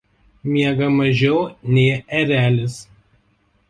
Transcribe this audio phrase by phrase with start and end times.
[0.51, 1.39] Miega mažiau
[1.73, 1.91] nei
[2.21, 2.75] erelis.